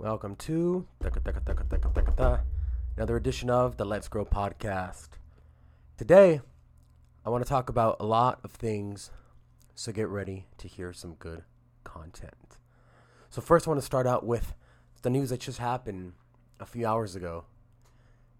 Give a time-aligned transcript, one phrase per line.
[0.00, 0.86] Welcome to
[2.96, 5.08] another edition of the Let's Grow podcast.
[5.96, 6.40] Today,
[7.26, 9.10] I want to talk about a lot of things,
[9.74, 11.42] so get ready to hear some good
[11.82, 12.58] content.
[13.28, 14.54] So, first, I want to start out with
[15.02, 16.12] the news that just happened
[16.60, 17.46] a few hours ago.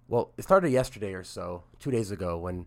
[0.06, 2.66] Well, it started yesterday or so, two days ago, when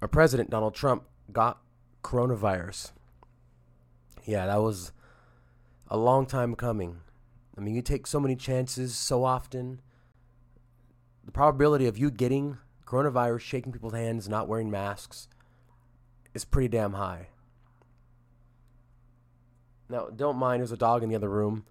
[0.00, 1.02] our president, Donald Trump,
[1.32, 1.58] got
[2.04, 2.92] coronavirus.
[4.24, 4.92] Yeah, that was
[5.88, 6.98] a long time coming.
[7.58, 9.80] I mean, you take so many chances so often.
[11.24, 15.28] The probability of you getting coronavirus, shaking people's hands, not wearing masks,
[16.34, 17.30] is pretty damn high.
[19.88, 21.64] Now, don't mind, there's a dog in the other room,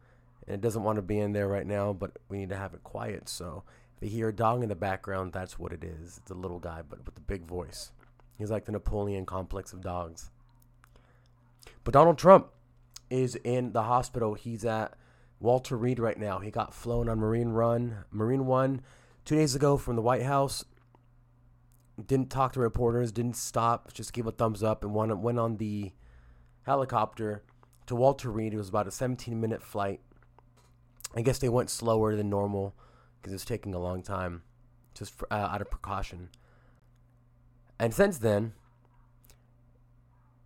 [0.46, 2.74] and it doesn't want to be in there right now, but we need to have
[2.74, 3.30] it quiet.
[3.30, 3.64] So
[4.02, 6.18] if you hear a dog in the background, that's what it is.
[6.22, 7.92] It's a little guy, but with a big voice.
[8.38, 10.32] He's like the Napoleon complex of dogs.
[11.86, 12.50] But Donald Trump
[13.10, 14.34] is in the hospital.
[14.34, 14.98] He's at
[15.40, 16.40] Walter Reed right now.
[16.40, 18.82] He got flown on Marine Run, Marine One,
[19.26, 20.66] two days ago from the White House.
[22.04, 25.92] Didn't talk to reporters, didn't stop, just gave a thumbs up and went, on the
[26.64, 27.44] helicopter
[27.88, 28.54] to Walter Reed.
[28.54, 30.02] It was about a 17 minute flight.
[31.16, 32.76] I guess they went slower than normal
[33.18, 34.44] because it was taking a long time,
[34.94, 36.30] just for, uh, out of precaution.
[37.80, 38.54] And since then,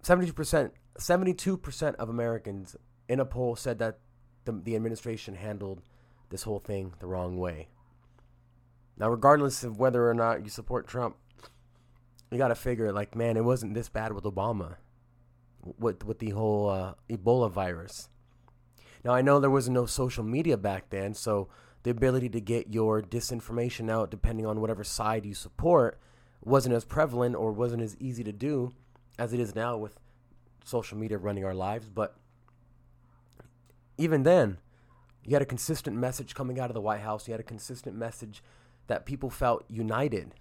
[0.03, 2.75] 72%, 72% of Americans
[3.07, 3.99] in a poll said that
[4.45, 5.81] the, the administration handled
[6.29, 7.67] this whole thing the wrong way.
[8.97, 11.15] Now, regardless of whether or not you support Trump,
[12.29, 14.75] you got to figure, like, man, it wasn't this bad with Obama,
[15.77, 18.09] with, with the whole uh, Ebola virus.
[19.03, 21.49] Now, I know there was no social media back then, so
[21.83, 25.99] the ability to get your disinformation out, depending on whatever side you support,
[26.43, 28.71] wasn't as prevalent or wasn't as easy to do
[29.17, 29.99] as it is now with
[30.63, 31.89] social media running our lives.
[31.89, 32.15] But
[34.01, 34.57] even then,
[35.23, 37.27] you had a consistent message coming out of the White House.
[37.27, 38.43] You had a consistent message
[38.87, 40.33] that people felt united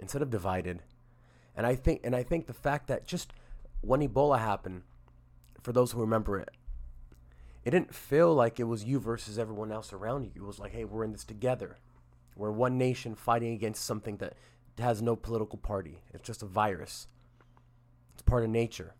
[0.00, 0.82] instead of divided.
[1.56, 3.32] And I think and I think the fact that just
[3.80, 4.82] when Ebola happened,
[5.62, 6.50] for those who remember it,
[7.64, 10.42] it didn't feel like it was you versus everyone else around you.
[10.42, 11.76] It was like, hey, we're in this together.
[12.36, 14.34] We're one nation fighting against something that
[14.78, 16.00] has no political party.
[16.12, 17.06] It's just a virus.
[18.14, 18.94] It's part of nature.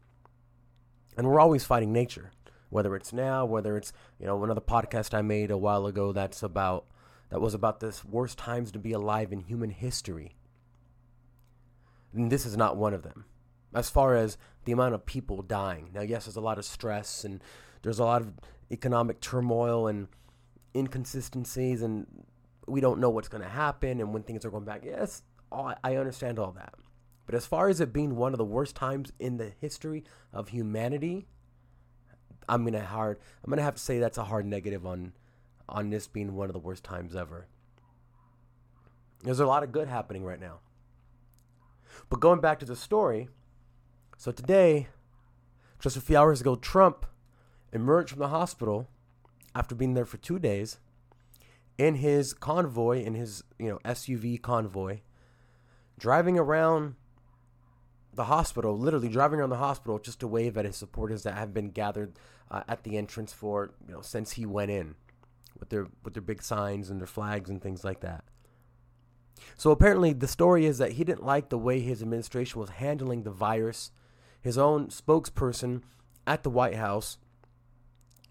[1.17, 2.31] And we're always fighting nature,
[2.71, 6.43] whether it's now, whether it's, you know, another podcast I made a while ago that's
[6.43, 6.87] about
[7.31, 10.37] that was about the worst times to be alive in human history.
[12.15, 13.27] And this is not one of them.
[13.75, 15.91] As far as the amount of people dying.
[15.93, 17.43] Now, yes, there's a lot of stress and
[17.83, 18.33] there's a lot of
[18.71, 20.09] economic turmoil and
[20.75, 22.07] inconsistencies and
[22.67, 24.83] we don't know what's going to happen and when things are going back.
[24.85, 26.75] Yes, all, I understand all that.
[27.27, 30.49] But as far as it being one of the worst times in the history of
[30.49, 31.27] humanity,
[32.49, 33.19] I'm gonna hard.
[33.45, 35.13] I'm gonna have to say that's a hard negative on
[35.69, 37.47] on this being one of the worst times ever.
[39.23, 40.61] There's a lot of good happening right now.
[42.09, 43.29] But going back to the story,
[44.17, 44.89] so today,
[45.81, 47.07] just a few hours ago, Trump
[47.73, 48.89] emerged from the hospital
[49.55, 50.79] after being there for two days
[51.77, 55.01] in his convoy, in his you know SUV convoy,
[55.99, 56.95] driving around
[58.15, 61.55] the hospital, literally driving around the hospital just to wave at his supporters that have
[61.55, 62.19] been gathered
[62.51, 64.95] uh, at the entrance for you know since he went in,
[65.59, 68.25] with their with their big signs and their flags and things like that.
[69.57, 73.23] So apparently, the story is that he didn't like the way his administration was handling
[73.23, 73.91] the virus.
[74.41, 75.83] His own spokesperson
[76.27, 77.19] at the White House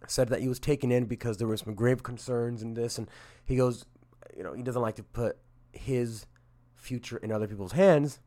[0.07, 3.09] said that he was taken in because there were some grave concerns in this, and
[3.44, 3.85] he goes,
[4.35, 5.38] you know, he doesn't like to put
[5.72, 6.25] his
[6.75, 8.19] future in other people's hands.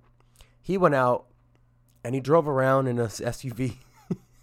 [0.61, 1.27] He went out
[2.05, 3.77] and he drove around in a SUV.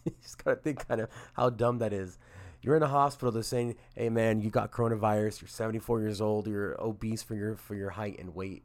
[0.15, 2.17] you just gotta think kind of how dumb that is.
[2.61, 3.31] You're in a hospital.
[3.31, 5.41] They're saying, "Hey, man, you got coronavirus.
[5.41, 6.47] You're 74 years old.
[6.47, 8.63] You're obese for your for your height and weight.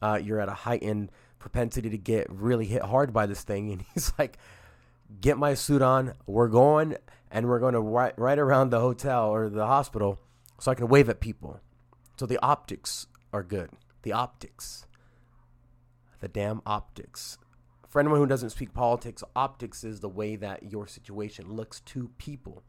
[0.00, 3.84] Uh, you're at a heightened propensity to get really hit hard by this thing." And
[3.92, 4.38] he's like,
[5.20, 6.14] "Get my suit on.
[6.26, 6.96] We're going,
[7.30, 10.20] and we're going to right right around the hotel or the hospital,
[10.58, 11.60] so I can wave at people.
[12.16, 13.70] So the optics are good.
[14.02, 14.86] The optics."
[16.20, 17.36] The damn optics
[17.94, 22.10] for anyone who doesn't speak politics, optics is the way that your situation looks to
[22.18, 22.64] people.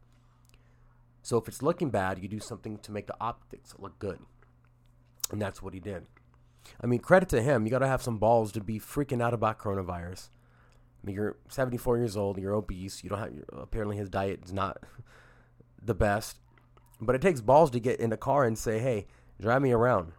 [1.20, 4.20] So if it's looking bad, you do something to make the optics look good.
[5.32, 6.06] And that's what he did.
[6.80, 7.64] I mean, credit to him.
[7.64, 10.28] You got to have some balls to be freaking out about coronavirus.
[11.02, 14.52] I mean, you're 74 years old, you're obese, you don't have apparently his diet is
[14.52, 14.78] not
[15.82, 16.36] the best.
[17.00, 19.08] But it takes balls to get in the car and say, "Hey,
[19.40, 20.12] drive me around."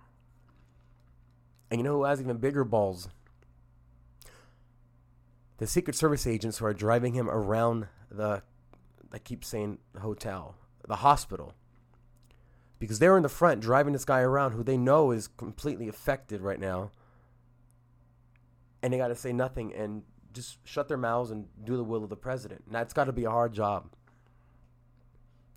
[1.71, 3.07] And you know who has even bigger balls?
[5.57, 8.43] The Secret Service agents who are driving him around the,
[9.11, 10.55] I keep saying hotel,
[10.87, 11.53] the hospital,
[12.79, 16.41] because they're in the front driving this guy around who they know is completely affected
[16.41, 16.91] right now.
[18.83, 22.03] And they got to say nothing and just shut their mouths and do the will
[22.03, 22.61] of the president.
[22.67, 23.89] And that's got to be a hard job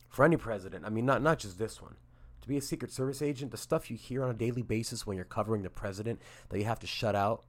[0.08, 0.86] for any president.
[0.86, 1.96] I mean, not not just this one.
[2.40, 5.16] To be a Secret Service agent, the stuff you hear on a daily basis when
[5.16, 7.44] you're covering the president that you have to shut out,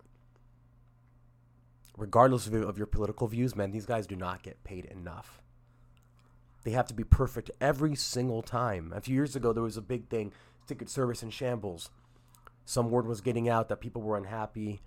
[1.97, 5.41] regardless of, your political views, man, these guys do not get paid enough.
[6.63, 8.93] They have to be perfect every single time.
[8.95, 10.31] A few years ago, there was a big thing
[10.67, 11.89] Secret Service in shambles.
[12.65, 14.81] Some word was getting out that people were unhappy.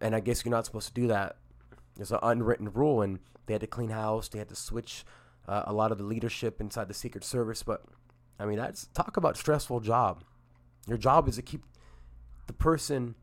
[0.00, 1.36] And I guess you're not supposed to do that.
[1.98, 4.28] It's an unwritten rule, and they had to clean house.
[4.28, 5.04] They had to switch
[5.48, 7.62] uh, a lot of the leadership inside the Secret Service.
[7.62, 7.84] But
[8.38, 10.22] I mean, that's talk about stressful job.
[10.86, 11.62] Your job is to keep
[12.46, 13.16] the person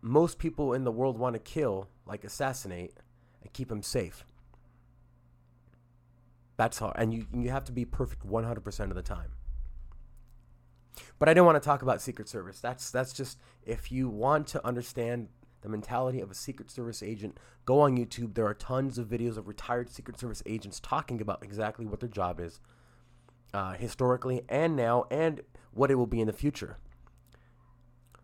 [0.00, 2.92] most people in the world want to kill, like assassinate,
[3.42, 4.24] and keep them safe.
[6.56, 9.30] That's hard, and you you have to be perfect 100% of the time.
[11.18, 12.60] But I didn't want to talk about Secret Service.
[12.60, 15.28] That's that's just if you want to understand
[15.62, 18.34] the mentality of a Secret Service agent, go on YouTube.
[18.34, 22.08] There are tons of videos of retired Secret Service agents talking about exactly what their
[22.08, 22.60] job is,
[23.52, 25.40] uh, historically and now, and
[25.72, 26.76] what it will be in the future.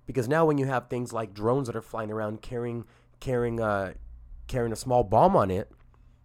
[0.06, 2.85] Because now, when you have things like drones that are flying around carrying
[3.20, 3.94] carrying uh,
[4.49, 5.70] carrying a small bomb on it,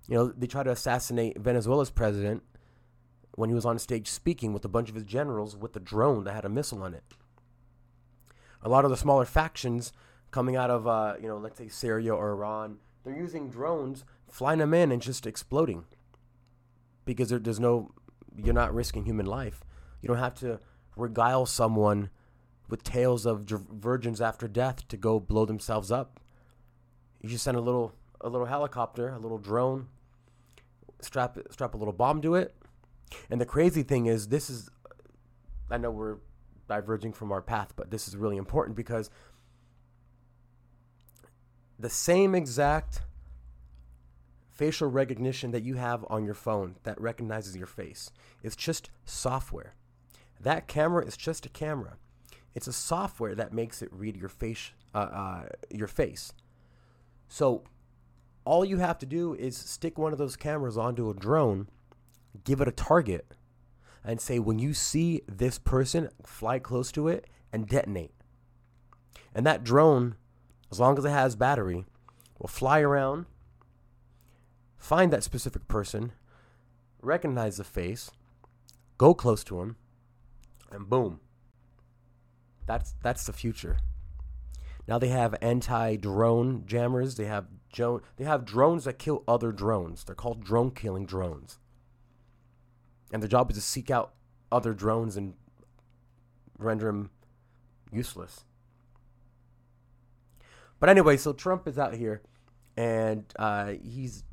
[0.08, 2.44] you know, they try to assassinate Venezuela's president
[3.36, 6.24] when he was on stage speaking with a bunch of his generals with a drone
[6.24, 7.04] that had a missile on it.
[8.62, 9.92] A lot of the smaller factions
[10.32, 14.60] coming out of, uh, you know, let's say Syria or Iran, they're using drones, flying
[14.60, 15.86] them in and just exploding
[17.06, 17.92] because there, there's no,
[18.36, 19.64] you're not risking human life.
[20.02, 20.60] You don't have to
[20.98, 22.10] regale someone
[22.68, 26.20] with tales of virgins after death to go blow themselves up.
[27.26, 27.92] You just send a little
[28.22, 29.88] a little helicopter, a little drone,
[31.02, 32.54] strap strap a little bomb to it.
[33.32, 34.70] And the crazy thing is, this is,
[35.72, 36.18] I know we're
[36.68, 39.10] diverging from our path, but this is really important because
[41.80, 43.02] the same exact
[44.52, 48.12] facial recognition that you have on your phone that recognizes your face
[48.44, 49.74] is just software.
[50.40, 51.98] That camera is just a camera.
[52.54, 56.32] It's a software that makes it read your face, uh, uh, your face.
[57.28, 57.64] So
[58.46, 61.68] all you have to do is stick one of those cameras onto a drone,
[62.44, 63.26] give it a target,
[64.04, 68.14] and say, when you see this person, fly close to it and detonate.
[69.34, 70.16] And that drone,
[70.72, 71.86] as long as it has battery,
[72.40, 73.26] will fly around,
[74.78, 76.12] find that specific person,
[77.02, 78.12] recognize the face,
[78.98, 79.76] go close to him,
[80.72, 81.20] and boom.
[82.68, 83.78] That's that's the future.
[84.88, 87.16] Now they have anti-drone jammers.
[87.16, 88.02] They have drone.
[88.18, 90.04] They have drones that kill other drones.
[90.04, 91.60] They're called drone killing drones.
[93.12, 94.14] And their job is to seek out
[94.52, 95.34] other drones and
[96.58, 97.10] render them
[97.92, 98.46] useless.
[100.80, 102.22] But anyway, so Trump is out here,
[102.78, 104.24] and uh, he's.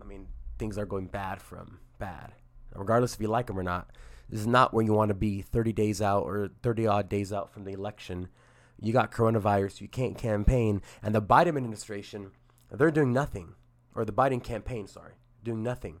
[0.00, 0.26] I mean,
[0.58, 1.78] things are going bad for him.
[1.98, 2.32] Bad.
[2.74, 3.90] Regardless if you like him or not,
[4.28, 7.32] this is not where you want to be 30 days out or 30 odd days
[7.32, 8.28] out from the election
[8.82, 12.32] you got coronavirus, you can't campaign, and the Biden administration,
[12.70, 13.54] they're doing nothing,
[13.94, 16.00] or the Biden campaign, sorry, doing nothing.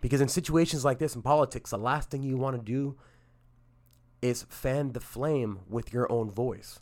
[0.00, 2.96] Because in situations like this in politics, the last thing you want to do
[4.20, 6.80] is fan the flame with your own voice.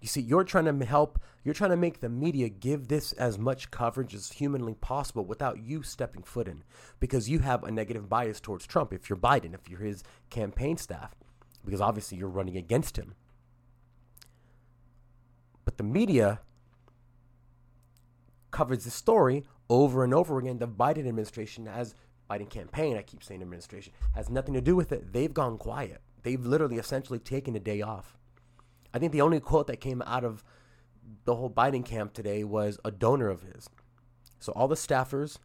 [0.00, 3.38] You see, you're trying to help, you're trying to make the media give this as
[3.38, 6.64] much coverage as humanly possible without you stepping foot in
[6.98, 10.78] because you have a negative bias towards Trump if you're Biden, if you're his campaign
[10.78, 11.14] staff,
[11.64, 13.14] because obviously you're running against him.
[15.70, 16.40] But the media
[18.50, 20.58] covers the story over and over again.
[20.58, 21.94] The Biden administration has
[22.28, 25.12] Biden campaign, I keep saying administration, has nothing to do with it.
[25.12, 26.00] They've gone quiet.
[26.24, 28.18] They've literally essentially taken a day off.
[28.92, 30.42] I think the only quote that came out of
[31.24, 33.70] the whole Biden camp today was a donor of his.
[34.40, 35.38] So all the staffers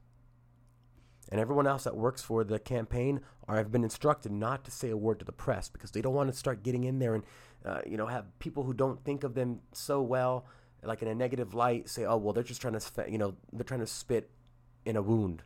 [1.29, 4.89] and everyone else that works for the campaign are have been instructed not to say
[4.89, 7.23] a word to the press because they don't want to start getting in there and
[7.65, 10.45] uh, you know have people who don't think of them so well
[10.83, 13.63] like in a negative light say oh well they're just trying to you know they're
[13.63, 14.29] trying to spit
[14.85, 15.43] in a wound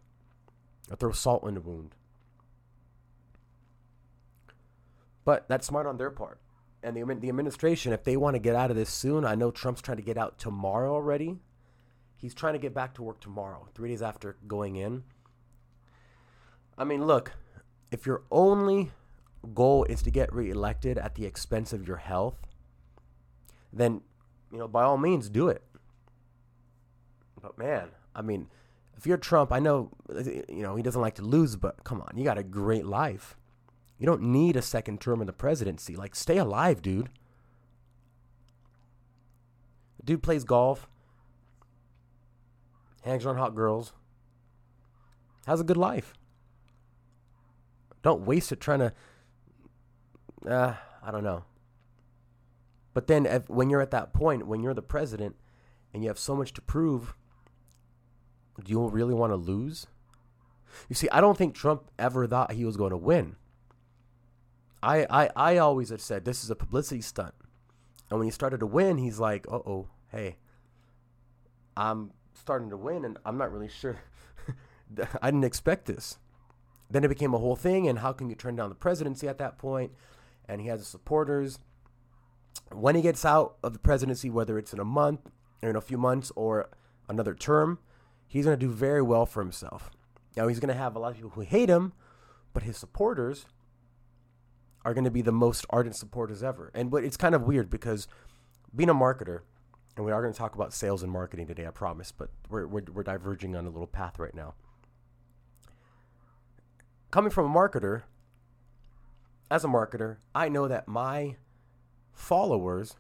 [0.89, 1.95] or throw salt in a wound.
[5.24, 6.39] But that's smart on their part.
[6.81, 9.51] And the, the administration if they want to get out of this soon i know
[9.51, 11.38] trump's trying to get out tomorrow already.
[12.15, 15.03] He's trying to get back to work tomorrow three days after going in
[16.79, 17.33] I mean, look,
[17.91, 18.91] if your only
[19.53, 22.48] goal is to get reelected at the expense of your health,
[23.74, 24.01] then,
[24.51, 25.62] you know, by all means, do it.
[27.41, 28.48] But man, I mean,
[28.98, 32.17] if you're Trump, I know, you know, he doesn't like to lose, but come on,
[32.17, 33.38] you got a great life.
[33.98, 35.98] You don't need a second term in the presidency.
[35.98, 37.09] Like, stay alive, dude.
[39.98, 40.88] The dude plays golf,
[43.03, 43.91] hangs around hot girls,
[45.45, 46.13] has a good life.
[48.01, 48.93] Don't waste it trying to.
[50.47, 51.43] Uh, I don't know.
[52.93, 55.35] But then, if, when you're at that point, when you're the president
[55.93, 57.13] and you have so much to prove,
[58.63, 59.87] do you really want to lose?
[60.87, 63.35] You see, I don't think Trump ever thought he was going to win.
[64.81, 67.33] I, I, I always have said this is a publicity stunt.
[68.09, 70.37] And when he started to win, he's like, uh oh, hey,
[71.75, 73.99] I'm starting to win and I'm not really sure.
[75.21, 76.17] I didn't expect this.
[76.89, 77.88] Then it became a whole thing.
[77.88, 79.91] And how can you turn down the presidency at that point?
[80.48, 81.60] And he has supporters.
[82.72, 85.29] When he gets out of the presidency, whether it's in a month
[85.62, 86.69] or in a few months or
[87.08, 87.79] another term,
[88.27, 89.91] he's going to do very well for himself.
[90.36, 91.93] Now, he's going to have a lot of people who hate him,
[92.53, 93.46] but his supporters
[94.86, 96.72] are going to be the most ardent supporters ever.
[96.74, 98.08] And but it's kind of weird because
[98.75, 99.41] being a marketer,
[99.98, 102.67] and we are going to talk about sales and marketing today, I promise, but we're,
[102.67, 104.53] we're, we're diverging on a little path right now.
[107.11, 108.03] Coming from a marketer,
[109.49, 111.37] as a marketer, I know that my
[112.11, 112.97] followers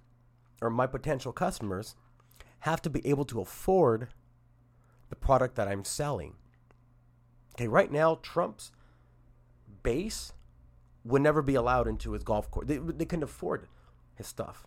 [0.61, 1.95] or my potential customers
[2.61, 4.07] have to be able to afford
[5.09, 6.33] the product that I'm selling.
[7.55, 8.71] Okay, right now, Trump's
[9.83, 10.33] base
[11.03, 12.67] would never be allowed into his golf course.
[12.67, 13.67] They, they couldn't afford
[14.15, 14.65] his stuff.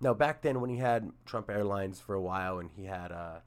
[0.00, 3.40] Now, back then, when he had Trump Airlines for a while and he had uh,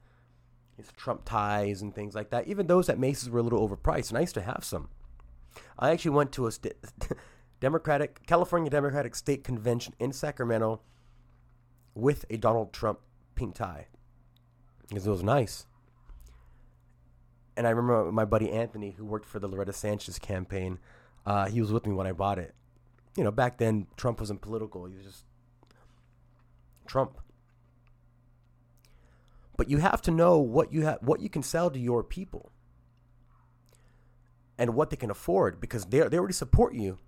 [0.76, 4.10] his Trump ties and things like that, even those at Macy's were a little overpriced,
[4.10, 4.88] and I used to have some.
[5.78, 6.74] I actually went to a st-
[7.60, 10.80] Democratic California Democratic State Convention in Sacramento
[11.94, 13.00] with a Donald Trump
[13.34, 13.86] pink tie
[14.88, 15.66] because it was nice.
[17.56, 20.78] And I remember my buddy Anthony, who worked for the Loretta Sanchez campaign,
[21.26, 22.54] uh, he was with me when I bought it.
[23.16, 25.24] You know, back then Trump wasn't political; he was just
[26.86, 27.18] Trump.
[29.56, 32.52] But you have to know what you have, what you can sell to your people,
[34.58, 36.98] and what they can afford, because they they already support you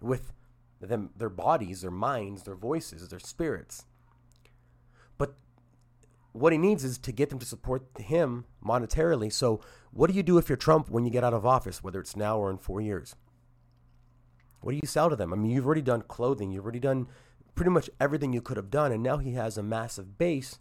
[0.00, 0.32] with
[0.80, 3.84] them, their bodies, their minds, their voices, their spirits.
[5.18, 5.34] But
[6.32, 9.32] what he needs is to get them to support him monetarily.
[9.32, 9.60] So,
[9.92, 12.16] what do you do if you're Trump when you get out of office, whether it's
[12.16, 13.16] now or in four years?
[14.60, 15.32] What do you sell to them?
[15.32, 17.08] I mean, you've already done clothing, you've already done
[17.54, 20.58] pretty much everything you could have done, and now he has a massive base.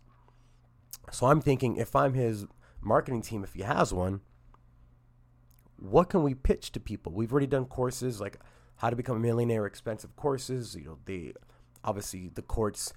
[1.12, 2.46] So, I'm thinking if I'm his
[2.82, 4.22] marketing team, if he has one,
[5.82, 7.14] what can we pitch to people?
[7.14, 8.40] We've already done courses like
[8.78, 10.76] how to become a millionaire, expensive courses.
[10.76, 11.34] You know, they
[11.84, 12.94] obviously the courts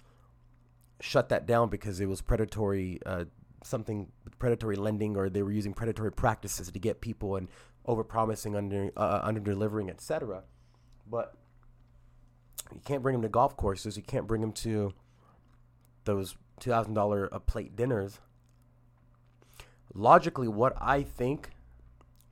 [1.00, 3.24] shut that down because it was predatory, uh,
[3.64, 4.08] something
[4.38, 7.48] predatory lending, or they were using predatory practices to get people and
[7.86, 10.44] overpromising, under uh, under delivering, etc.
[11.08, 11.34] But
[12.72, 13.96] you can't bring them to golf courses.
[13.96, 14.92] You can't bring them to
[16.04, 18.20] those two thousand dollar a plate dinners.
[19.94, 21.50] Logically, what I think,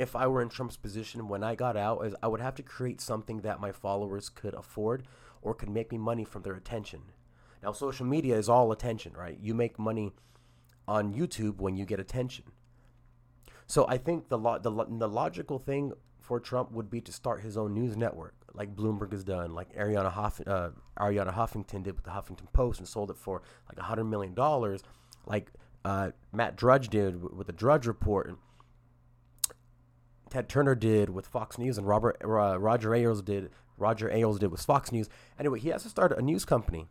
[0.01, 2.63] if I were in Trump's position when I got out, is I would have to
[2.63, 5.05] create something that my followers could afford
[5.43, 7.03] or could make me money from their attention.
[7.63, 9.39] Now, social media is all attention, right?
[9.43, 10.13] You make money
[10.89, 12.47] on YouTube when you get attention.
[13.67, 17.13] So I think the lo- the, lo- the logical thing for Trump would be to
[17.13, 21.83] start his own news network, like Bloomberg has done, like Arianna Huff- uh, Arianna Huffington
[21.83, 24.83] did with the Huffington Post and sold it for like hundred million dollars,
[25.27, 25.51] like
[25.85, 28.37] uh, Matt Drudge did with the Drudge Report,
[30.31, 34.51] Ted Turner did with Fox News, and Robert uh, Roger Ailes did Roger Ailes did
[34.51, 35.09] with Fox News.
[35.39, 36.89] Anyway, he has to start a news company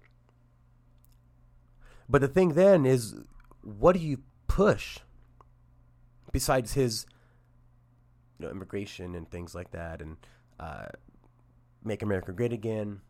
[2.09, 3.15] but the thing then is,
[3.61, 4.99] what do you push
[6.31, 7.05] besides his,
[8.39, 10.17] you know, immigration and things like that, and
[10.59, 10.87] uh,
[11.83, 13.01] make America great again?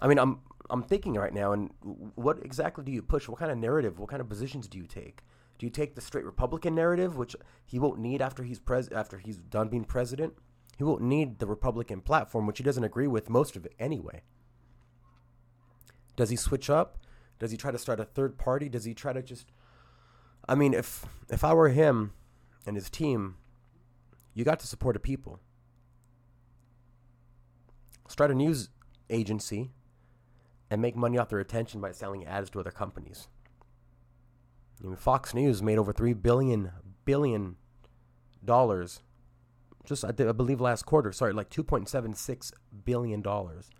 [0.00, 0.40] I mean, I'm
[0.70, 1.70] I'm thinking right now, and
[2.14, 3.28] what exactly do you push?
[3.28, 3.98] What kind of narrative?
[3.98, 5.22] What kind of positions do you take?
[5.60, 7.36] Do you take the straight Republican narrative, which
[7.66, 10.32] he won't need after he's pres after he's done being president?
[10.78, 14.22] He won't need the Republican platform, which he doesn't agree with most of it anyway.
[16.16, 16.96] Does he switch up?
[17.38, 18.70] Does he try to start a third party?
[18.70, 19.52] Does he try to just
[20.48, 22.14] I mean, if if I were him
[22.66, 23.36] and his team,
[24.32, 25.40] you got to support the people.
[28.08, 28.70] Start a news
[29.10, 29.72] agency
[30.70, 33.28] and make money off their attention by selling ads to other companies.
[34.82, 36.72] I mean, Fox News made over three billion
[37.04, 37.56] billion
[38.44, 39.02] dollars.
[39.84, 41.12] Just I, I believe last quarter.
[41.12, 42.52] Sorry, like two point seven six
[42.84, 43.70] billion dollars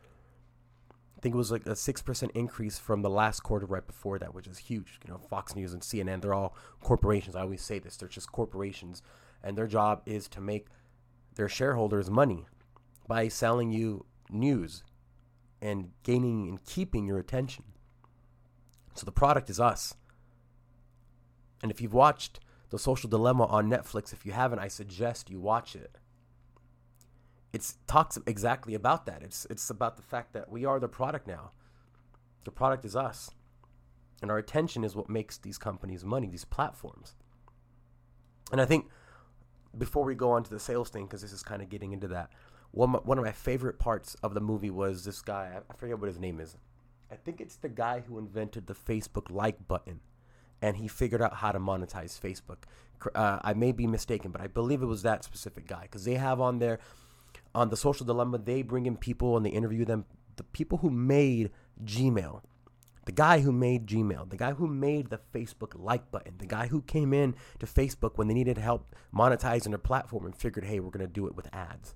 [1.21, 4.19] I think it was like a six percent increase from the last quarter right before
[4.19, 4.99] that, which is huge.
[5.05, 7.37] You know, Fox News and CNN, they're all corporations.
[7.37, 9.03] I always say this: they're just corporations,
[9.45, 10.69] and their job is to make
[11.35, 12.47] their shareholders money
[13.07, 14.83] by selling you news
[15.61, 17.65] and gaining and keeping your attention.
[18.95, 19.97] So the product is us.
[21.63, 22.41] And if you've watched
[22.71, 25.97] The Social Dilemma on Netflix, if you haven't, I suggest you watch it.
[27.53, 29.23] It talks exactly about that.
[29.23, 31.51] It's it's about the fact that we are the product now.
[32.45, 33.31] The product is us.
[34.23, 37.15] And our attention is what makes these companies money, these platforms.
[38.53, 38.87] And I think
[39.77, 42.09] before we go on to the sales thing, because this is kind of getting into
[42.09, 42.31] that,
[42.73, 45.61] one, one of my favorite parts of the movie was this guy.
[45.69, 46.57] I forget what his name is.
[47.11, 50.01] I think it's the guy who invented the Facebook like button,
[50.63, 52.65] and he figured out how to monetize Facebook.
[53.15, 56.15] Uh, I may be mistaken, but I believe it was that specific guy because they
[56.15, 56.79] have on there,
[57.55, 60.05] on the Social Dilemma, they bring in people and they interview them.
[60.37, 61.51] The people who made
[61.83, 62.43] Gmail,
[63.07, 66.67] the guy who made Gmail, the guy who made the Facebook like button, the guy
[66.67, 70.79] who came in to Facebook when they needed help monetizing their platform and figured, hey,
[70.81, 71.95] we're going to do it with ads.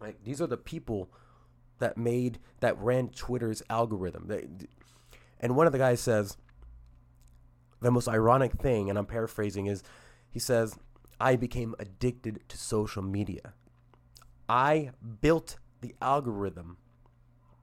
[0.00, 1.10] Like these are the people
[1.78, 4.26] that made that ran Twitter's algorithm.
[4.26, 4.46] They,
[5.38, 6.36] and one of the guys says
[7.82, 9.82] the most ironic thing, and I'm paraphrasing, is
[10.30, 10.78] he says,
[11.20, 13.54] "I became addicted to social media.
[14.48, 16.78] I built the algorithm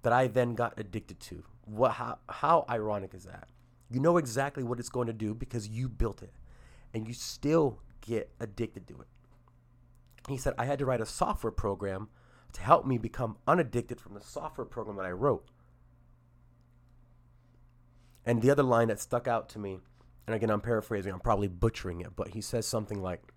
[0.01, 1.43] that I then got addicted to.
[1.65, 1.93] What?
[1.93, 3.49] How, how ironic is that?
[3.89, 6.33] You know exactly what it's going to do because you built it,
[6.93, 9.07] and you still get addicted to it."
[10.27, 12.09] He said, "I had to write a software program."
[12.53, 15.45] to help me become unaddicted from the software program that I wrote.
[18.25, 19.79] And the other line that stuck out to me,
[20.29, 23.33] and again, I'm paraphrasing, I'm probably butchering it, but he says something like,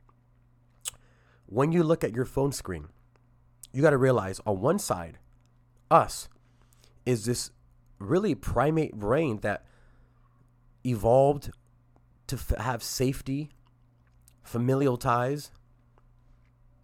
[1.46, 2.88] When you look at your phone screen,
[3.72, 5.16] you got to realize on one side,
[5.90, 6.28] us,
[7.06, 7.50] is this
[7.98, 9.64] really primate brain that
[10.84, 11.50] evolved
[12.26, 13.48] to f- have safety,
[14.42, 15.50] familial ties,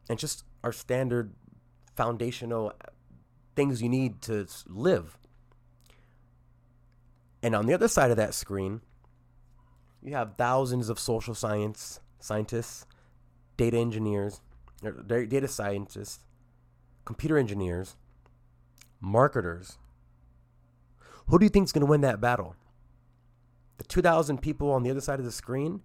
[0.09, 1.35] and just our standard
[1.95, 2.73] foundational
[3.55, 5.19] things you need to live.
[7.43, 8.81] And on the other side of that screen,
[10.09, 12.87] you have thousands of social science scientists,
[13.57, 14.41] data engineers,
[14.85, 16.21] er, data scientists,
[17.05, 17.97] computer engineers,
[19.01, 19.79] marketers.
[21.27, 22.57] Who do you think is going to win that battle?
[23.77, 25.83] The 2,000 people on the other side of the screen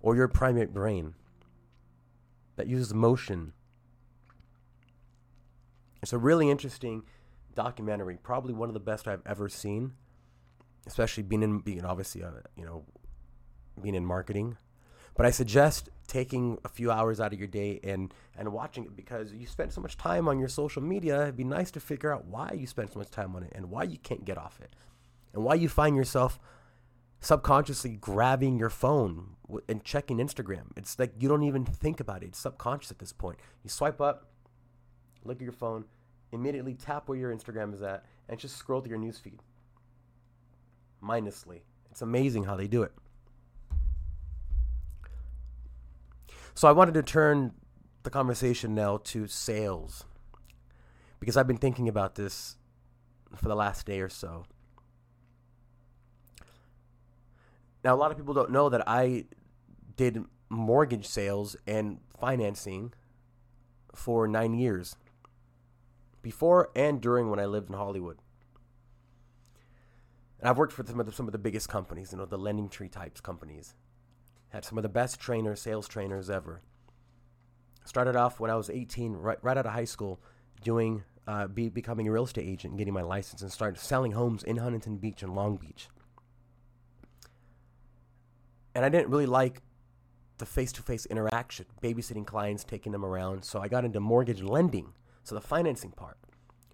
[0.00, 1.14] or your primate brain
[2.56, 3.52] that uses motion
[6.04, 7.04] it's a really interesting
[7.54, 9.94] documentary, probably one of the best I've ever seen,
[10.86, 12.84] especially being in being obviously uh, you know
[13.80, 14.56] being in marketing.
[15.16, 18.96] But I suggest taking a few hours out of your day and and watching it
[18.96, 21.22] because you spend so much time on your social media.
[21.22, 23.70] It'd be nice to figure out why you spend so much time on it and
[23.70, 24.74] why you can't get off it,
[25.32, 26.38] and why you find yourself
[27.20, 29.36] subconsciously grabbing your phone
[29.68, 30.64] and checking Instagram.
[30.76, 32.26] It's like you don't even think about it.
[32.26, 33.38] It's subconscious at this point.
[33.62, 34.26] You swipe up,
[35.24, 35.86] look at your phone,
[36.32, 39.38] immediately tap where your Instagram is at, and just scroll through your newsfeed.
[41.04, 41.62] Mindlessly.
[41.90, 42.92] It's amazing how they do it.
[46.54, 47.52] So I wanted to turn
[48.04, 50.04] the conversation now to sales
[51.20, 52.56] because I've been thinking about this
[53.36, 54.44] for the last day or so.
[57.84, 59.26] Now, a lot of people don't know that I
[59.96, 62.94] did mortgage sales and financing
[63.94, 64.96] for nine years
[66.22, 68.18] before and during when I lived in Hollywood.
[70.44, 72.36] And I've worked for some of the, some of the biggest companies, you know, the
[72.36, 73.72] lending tree types companies.
[74.50, 76.60] Had some of the best trainers, sales trainers ever.
[77.86, 80.20] Started off when I was 18, right, right out of high school,
[80.62, 84.42] doing uh, be, becoming a real estate agent getting my license and started selling homes
[84.42, 85.88] in Huntington Beach and Long Beach.
[88.74, 89.62] And I didn't really like
[90.36, 93.46] the face to face interaction, babysitting clients, taking them around.
[93.46, 96.18] So I got into mortgage lending so the financing part.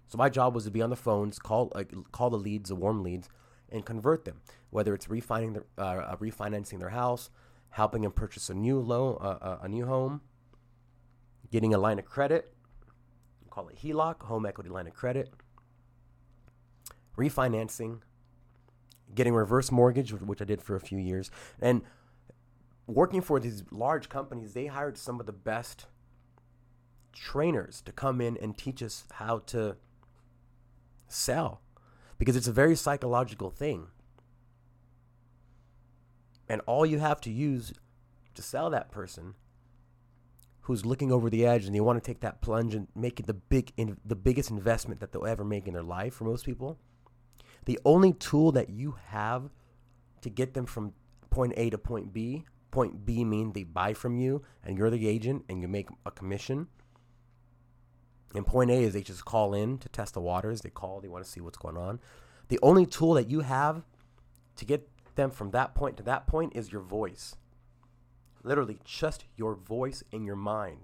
[0.09, 2.75] So my job was to be on the phones, call uh, call the leads, the
[2.75, 3.29] warm leads,
[3.71, 4.41] and convert them.
[4.69, 7.29] Whether it's refinancing their, uh, uh, refinancing their house,
[7.69, 10.21] helping them purchase a new loan, uh, uh a new home,
[11.51, 12.53] getting a line of credit,
[13.49, 15.29] call it HELOC, home equity line of credit,
[17.17, 17.99] refinancing,
[19.13, 21.29] getting reverse mortgage, which I did for a few years,
[21.61, 21.81] and
[22.87, 24.53] working for these large companies.
[24.53, 25.85] They hired some of the best
[27.13, 29.75] trainers to come in and teach us how to
[31.07, 31.61] sell
[32.21, 33.87] because it's a very psychological thing.
[36.47, 37.73] And all you have to use
[38.35, 39.33] to sell that person
[40.61, 43.25] who's looking over the edge and they want to take that plunge and make it
[43.25, 46.45] the big in, the biggest investment that they'll ever make in their life for most
[46.45, 46.77] people.
[47.65, 49.49] The only tool that you have
[50.21, 50.93] to get them from
[51.31, 55.07] point A to point B point B mean they buy from you and you're the
[55.07, 56.67] agent and you make a commission.
[58.33, 60.61] And point A is they just call in to test the waters.
[60.61, 61.99] They call, they want to see what's going on.
[62.47, 63.83] The only tool that you have
[64.55, 67.35] to get them from that point to that point is your voice.
[68.43, 70.79] Literally, just your voice in your mind.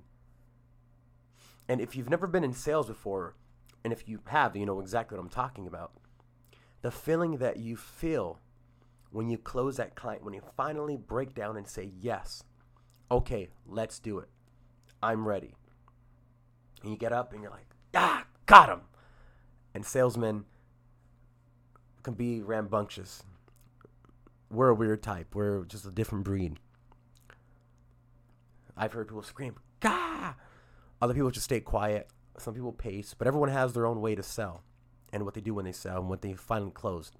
[1.68, 3.36] And if you've never been in sales before,
[3.84, 5.92] and if you have, you know exactly what I'm talking about.
[6.82, 8.40] The feeling that you feel
[9.12, 12.44] when you close that client, when you finally break down and say, Yes,
[13.10, 14.30] okay, let's do it.
[15.02, 15.56] I'm ready.
[16.82, 18.82] And you get up and you're like, Ah, got him.
[19.74, 20.46] And salesmen
[22.04, 23.24] can be rambunctious.
[24.50, 26.60] We're a weird type, we're just a different breed.
[28.78, 30.36] I've heard people scream, Gah!
[31.02, 32.10] Other people just stay quiet.
[32.38, 34.64] Some people pace, but everyone has their own way to sell
[35.12, 37.12] and what they do when they sell and what they finally close.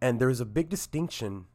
[0.00, 1.46] And there's a big distinction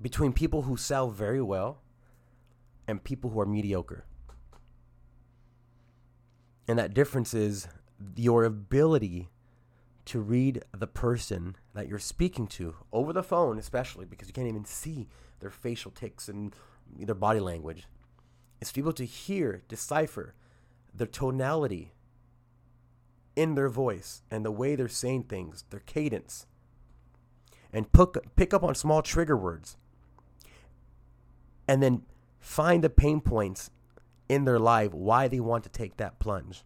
[0.00, 1.82] between people who sell very well
[2.90, 4.04] and people who are mediocre.
[6.68, 7.68] And that difference is
[8.16, 9.28] your ability
[10.06, 14.48] to read the person that you're speaking to over the phone, especially because you can't
[14.48, 16.54] even see their facial tics and
[16.98, 17.84] their body language.
[18.60, 20.34] It's to be able to hear, decipher
[20.94, 21.92] the tonality
[23.36, 26.46] in their voice and the way they're saying things, their cadence,
[27.72, 29.76] and pick, pick up on small trigger words.
[31.68, 32.02] And then
[32.40, 33.70] find the pain points
[34.28, 36.64] in their life, why they want to take that plunge,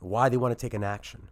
[0.00, 1.28] why they want to take an action.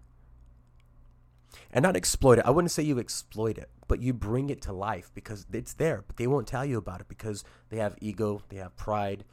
[1.71, 2.47] And not exploit it.
[2.47, 6.03] I wouldn't say you exploit it, but you bring it to life because it's there,
[6.07, 9.25] but they won't tell you about it because they have ego, they have pride,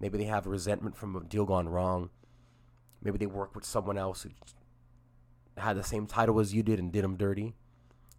[0.00, 2.10] maybe they have resentment from a deal gone wrong.
[3.02, 4.30] Maybe they work with someone else who
[5.56, 7.54] had the same title as you did and did them dirty.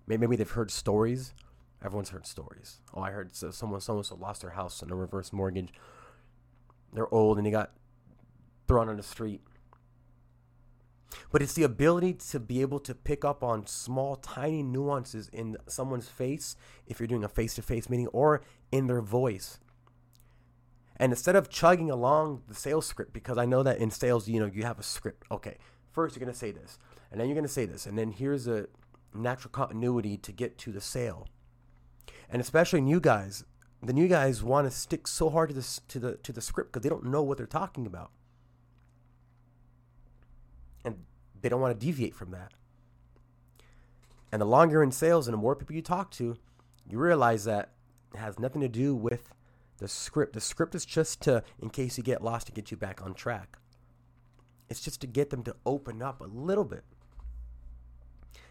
[0.05, 1.33] Maybe they've heard stories.
[1.83, 2.79] Everyone's heard stories.
[2.93, 5.71] Oh, I heard someone someone so lost their house in a reverse mortgage.
[6.93, 7.71] They're old and they got
[8.67, 9.41] thrown on the street.
[11.31, 15.57] But it's the ability to be able to pick up on small, tiny nuances in
[15.67, 19.59] someone's face if you're doing a face to face meeting or in their voice.
[20.97, 24.39] And instead of chugging along the sales script, because I know that in sales, you
[24.39, 25.27] know, you have a script.
[25.31, 25.57] Okay,
[25.91, 26.79] first you're going to say this,
[27.11, 28.67] and then you're going to say this, and then here's a
[29.13, 31.27] natural continuity to get to the sale.
[32.29, 33.45] And especially new guys,
[33.81, 36.71] the new guys want to stick so hard to the to the to the script
[36.71, 38.11] because they don't know what they're talking about,
[40.83, 41.05] and
[41.41, 42.53] they don't want to deviate from that.
[44.31, 46.37] And the longer in sales and the more people you talk to,
[46.89, 47.71] you realize that
[48.13, 49.33] it has nothing to do with
[49.77, 50.33] the script.
[50.33, 53.13] The script is just to, in case you get lost, to get you back on
[53.13, 53.57] track.
[54.69, 56.83] It's just to get them to open up a little bit.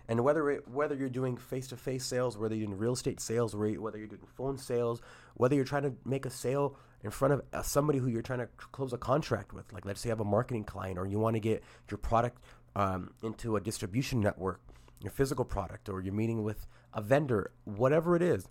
[0.09, 3.99] And whether it, whether you're doing face-to-face sales, whether you're doing real estate sales, whether
[3.99, 5.01] you're doing phone sales,
[5.35, 8.38] whether you're trying to make a sale in front of uh, somebody who you're trying
[8.38, 11.19] to close a contract with, like let's say you have a marketing client, or you
[11.19, 12.40] want to get your product
[12.77, 14.61] um, into a distribution network,
[15.03, 18.47] your physical product, or you're meeting with a vendor, whatever it is,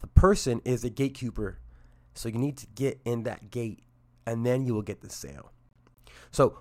[0.00, 1.58] the person is a gatekeeper.
[2.14, 3.80] So you need to get in that gate
[4.26, 5.50] and then you will get the sale.
[6.30, 6.58] So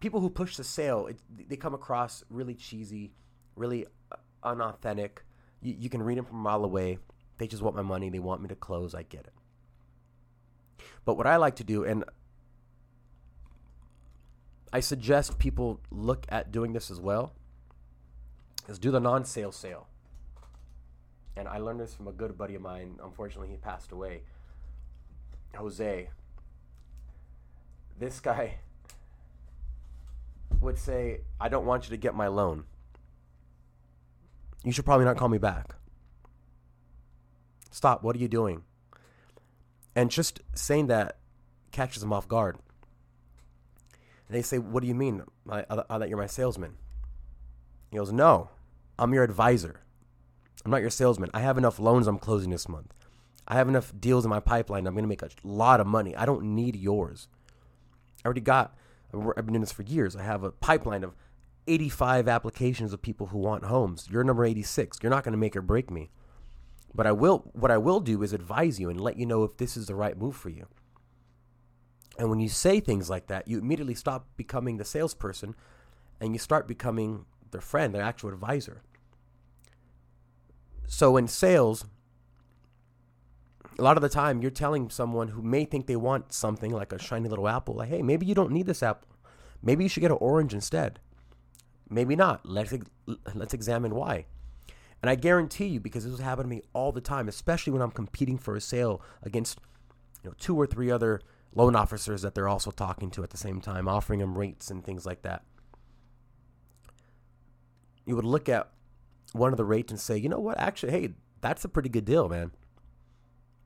[0.00, 3.12] people who push the sale, it, they come across really cheesy,
[3.56, 3.86] really
[4.42, 5.24] unauthentic.
[5.62, 6.98] You, you can read them from a mile away.
[7.38, 8.10] They just want my money.
[8.10, 8.94] They want me to close.
[8.94, 10.84] I get it.
[11.04, 12.04] But what I like to do, and
[14.72, 17.32] I suggest people look at doing this as well,
[18.68, 19.88] is do the non sale sale
[21.38, 22.98] and I learned this from a good buddy of mine.
[23.02, 24.22] Unfortunately, he passed away.
[25.56, 26.10] Jose.
[27.98, 28.58] This guy
[30.60, 32.64] would say, I don't want you to get my loan.
[34.64, 35.74] You should probably not call me back.
[37.70, 38.02] Stop.
[38.02, 38.62] What are you doing?
[39.94, 41.18] And just saying that
[41.70, 42.58] catches them off guard.
[44.28, 45.22] And they say, What do you mean?
[45.48, 46.76] I, I, I that you're my salesman.
[47.90, 48.50] He goes, No,
[48.98, 49.80] I'm your advisor.
[50.64, 51.30] I'm not your salesman.
[51.32, 52.92] I have enough loans I'm closing this month.
[53.46, 54.86] I have enough deals in my pipeline.
[54.86, 56.14] I'm going to make a lot of money.
[56.14, 57.28] I don't need yours.
[58.22, 58.76] I already got,
[59.12, 60.14] I've been doing this for years.
[60.14, 61.14] I have a pipeline of
[61.66, 64.08] 85 applications of people who want homes.
[64.10, 64.98] You're number 86.
[65.02, 66.10] You're not going to make or break me.
[66.94, 69.56] But I will, what I will do is advise you and let you know if
[69.56, 70.66] this is the right move for you.
[72.18, 75.54] And when you say things like that, you immediately stop becoming the salesperson
[76.20, 78.82] and you start becoming their friend, their actual advisor.
[80.86, 81.84] So in sales,
[83.78, 86.92] a lot of the time you're telling someone who may think they want something like
[86.92, 89.08] a shiny little apple, like, hey, maybe you don't need this apple.
[89.62, 91.00] Maybe you should get an orange instead.
[91.88, 92.46] Maybe not.
[92.46, 92.74] Let's
[93.34, 94.26] let's examine why.
[95.00, 97.82] And I guarantee you, because this has happened to me all the time, especially when
[97.82, 99.58] I'm competing for a sale against
[100.22, 101.20] you know two or three other
[101.54, 104.84] loan officers that they're also talking to at the same time, offering them rates and
[104.84, 105.44] things like that.
[108.04, 108.70] You would look at
[109.32, 112.04] one of the rates and say, you know what, actually, hey, that's a pretty good
[112.04, 112.52] deal, man.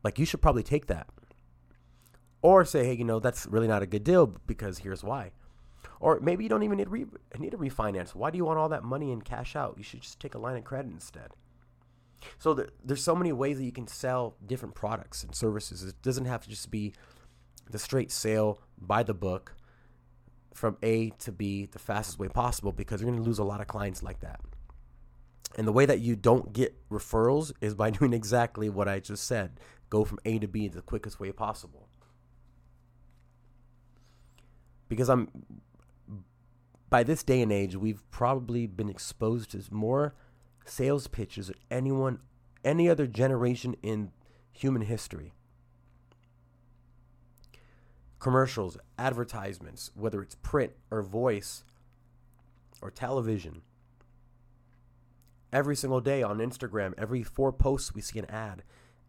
[0.03, 1.09] Like you should probably take that.
[2.41, 5.31] Or say, hey, you know, that's really not a good deal because here's why.
[6.01, 7.07] Or maybe you don't even need, re-
[7.39, 8.15] need a refinance.
[8.15, 9.75] Why do you want all that money in cash out?
[9.77, 11.31] You should just take a line of credit instead.
[12.39, 15.85] So there, there's so many ways that you can sell different products and services.
[15.85, 16.93] It doesn't have to just be
[17.71, 19.55] the straight sale by the book
[20.53, 23.61] from A to B the fastest way possible because you're going to lose a lot
[23.61, 24.41] of clients like that.
[25.57, 29.25] And the way that you don't get referrals is by doing exactly what I just
[29.25, 29.61] said
[29.93, 31.87] go from A to B in the quickest way possible.
[34.89, 35.29] Because I'm,
[36.89, 40.15] by this day and age, we've probably been exposed to more
[40.65, 42.21] sales pitches than anyone,
[42.65, 44.13] any other generation in
[44.51, 45.35] human history.
[48.19, 51.65] Commercials, advertisements, whether it's print or voice
[52.81, 53.61] or television.
[55.53, 58.63] Every single day on Instagram, every four posts, we see an ad.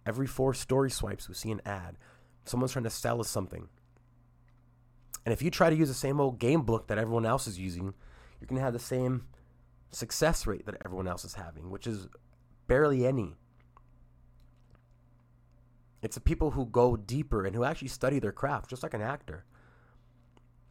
[0.05, 1.97] Every four story swipes, we see an ad.
[2.45, 3.69] Someone's trying to sell us something.
[5.25, 7.57] And if you try to use the same old game book that everyone else is
[7.57, 7.93] using,
[8.39, 9.27] you're going to have the same
[9.91, 12.07] success rate that everyone else is having, which is
[12.67, 13.35] barely any.
[16.01, 19.01] It's the people who go deeper and who actually study their craft, just like an
[19.01, 19.45] actor,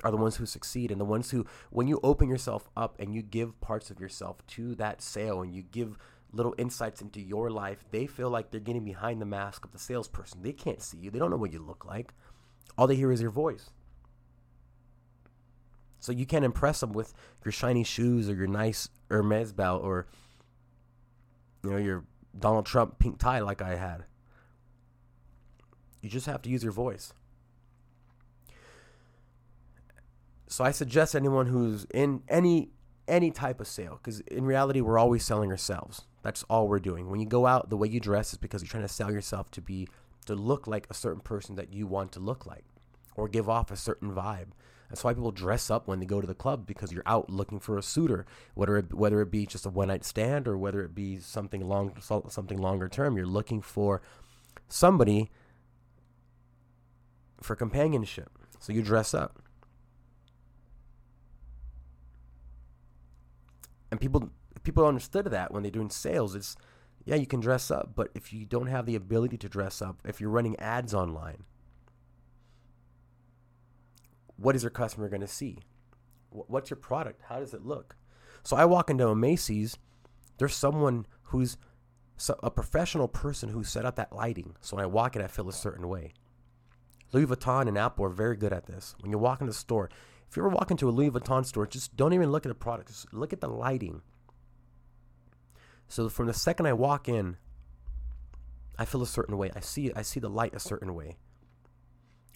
[0.04, 0.90] are the ones who succeed.
[0.90, 4.46] And the ones who, when you open yourself up and you give parts of yourself
[4.48, 5.96] to that sale and you give
[6.32, 9.78] little insights into your life, they feel like they're getting behind the mask of the
[9.78, 10.42] salesperson.
[10.42, 12.12] They can't see you, they don't know what you look like.
[12.76, 13.70] All they hear is your voice.
[16.00, 17.14] So you can't impress them with
[17.44, 20.08] your shiny shoes or your nice Hermes belt or
[21.62, 22.04] you know your
[22.36, 24.04] Donald Trump pink tie like I had.
[26.00, 27.12] You just have to use your voice.
[30.48, 32.70] So I suggest anyone who's in any
[33.06, 37.10] any type of sale because in reality we're always selling ourselves that's all we're doing.
[37.10, 39.50] When you go out the way you dress is because you're trying to sell yourself
[39.52, 39.88] to be
[40.26, 42.64] to look like a certain person that you want to look like
[43.16, 44.48] or give off a certain vibe.
[44.88, 47.58] That's why people dress up when they go to the club because you're out looking
[47.58, 50.82] for a suitor whether it, whether it be just a one night stand or whether
[50.82, 54.02] it be something long something longer term you're looking for
[54.68, 55.30] somebody
[57.42, 58.30] for companionship.
[58.58, 59.38] So you dress up.
[63.90, 64.30] And people
[64.62, 66.34] people understood that when they're doing sales.
[66.34, 66.56] It's
[67.04, 70.00] yeah, you can dress up, but if you don't have the ability to dress up,
[70.04, 71.42] if you're running ads online,
[74.36, 75.58] what is your customer going to see?
[76.30, 77.22] What's your product?
[77.28, 77.96] How does it look?
[78.44, 79.76] So I walk into a Macy's,
[80.38, 81.56] there's someone who's
[82.42, 84.54] a professional person who set up that lighting.
[84.60, 86.12] So when I walk in, I feel a certain way.
[87.12, 88.94] Louis Vuitton and Apple are very good at this.
[89.00, 89.90] When you walk in the store,
[90.28, 92.54] if you ever walk into a Louis Vuitton store, just don't even look at the
[92.54, 92.88] product.
[92.88, 94.02] Just look at the lighting.
[95.92, 97.36] So from the second I walk in,
[98.78, 99.50] I feel a certain way.
[99.54, 101.18] I see I see the light a certain way.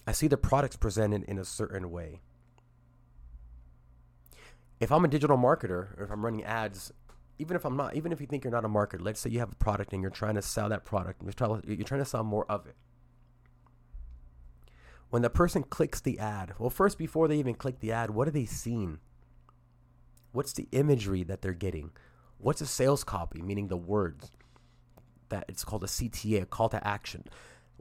[0.05, 2.21] I see the products presented in a certain way.
[4.79, 6.93] If I'm a digital marketer or if I'm running ads,
[7.39, 9.39] even if I'm not, even if you think you're not a marketer, let's say you
[9.39, 12.05] have a product and you're trying to sell that product, you're trying, you're trying to
[12.05, 12.75] sell more of it
[15.09, 18.27] when the person clicks the ad, well, first, before they even click the ad, what
[18.27, 18.99] are they seeing?
[20.33, 21.91] What's the imagery that they're getting?
[22.37, 24.31] What's a sales copy, meaning the words?
[25.29, 27.25] That it's called a CTA, a call to action.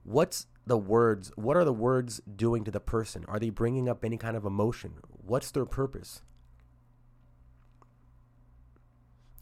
[0.02, 1.30] What's the words?
[1.36, 3.24] What are the words doing to the person?
[3.28, 4.94] Are they bringing up any kind of emotion?
[5.08, 6.22] What's their purpose?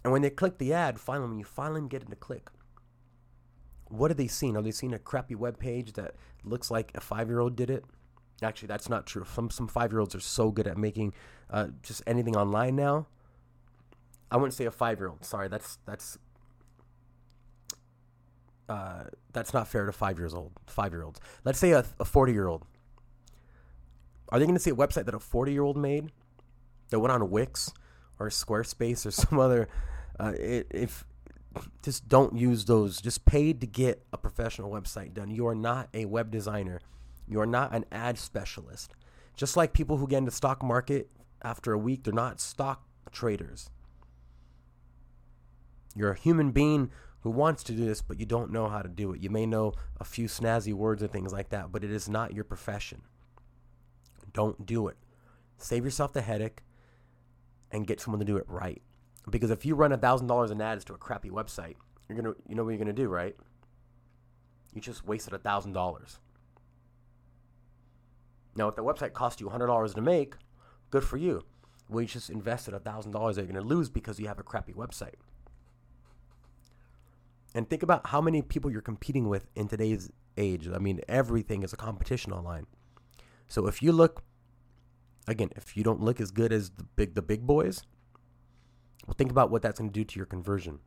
[0.02, 2.50] And when they click the ad, finally, when you finally get it to click,
[3.88, 4.56] what are they seeing?
[4.56, 7.70] Are they seeing a crappy web page that looks like a five year old did
[7.70, 7.84] it?
[8.42, 9.24] Actually, that's not true.
[9.32, 11.14] Some some five year olds are so good at making
[11.50, 13.06] uh, just anything online now.
[14.30, 15.24] I wouldn't say a five year old.
[15.24, 16.18] Sorry, that's that's
[18.68, 20.52] uh, that's not fair to five years old.
[20.66, 21.20] Five year olds.
[21.44, 22.64] Let's say a forty year old.
[24.30, 26.10] Are they going to see a website that a forty year old made
[26.90, 27.72] that went on Wix
[28.18, 29.68] or Squarespace or some other?
[30.18, 31.04] Uh, it, if
[31.82, 33.00] just don't use those.
[33.00, 35.30] Just pay to get a professional website done.
[35.30, 36.80] You are not a web designer.
[37.28, 38.92] You are not an ad specialist.
[39.36, 41.10] Just like people who get into stock market
[41.42, 43.70] after a week, they're not stock traders.
[45.94, 48.88] You're a human being who wants to do this, but you don't know how to
[48.88, 49.20] do it.
[49.22, 52.34] You may know a few snazzy words and things like that, but it is not
[52.34, 53.02] your profession.
[54.32, 54.96] Don't do it.
[55.58, 56.62] Save yourself the headache.
[57.70, 58.82] and get someone to do it right.
[59.30, 61.76] Because if you run a thousand dollars in ads to a crappy website,
[62.08, 63.36] you're gonna you know what you're gonna do, right?
[64.74, 66.18] You just wasted a thousand dollars.
[68.56, 70.34] Now, if the website cost you hundred dollars to make,
[70.90, 71.44] good for you.
[71.88, 74.44] Well, you just invested a thousand dollars that you're gonna lose because you have a
[74.44, 75.14] crappy website.
[77.54, 80.68] And think about how many people you're competing with in today's age.
[80.68, 82.66] I mean, everything is a competition online.
[83.46, 84.24] So if you look,
[85.28, 87.84] again, if you don't look as good as the big the big boys,
[89.06, 90.80] well, think about what that's going to do to your conversion.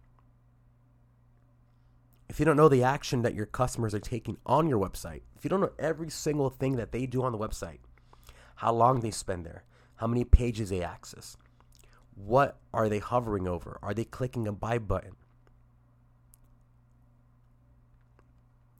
[2.30, 5.46] If you don't know the action that your customers are taking on your website, if
[5.46, 7.80] you don't know every single thing that they do on the website,
[8.56, 9.64] how long they spend there,
[9.96, 11.38] how many pages they access,
[12.16, 13.80] what are they hovering over?
[13.82, 15.16] Are they clicking a buy button?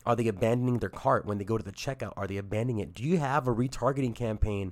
[0.08, 2.14] Are they abandoning their cart when they go to the checkout?
[2.16, 2.94] Are they abandoning it?
[2.94, 4.72] Do you have a retargeting campaign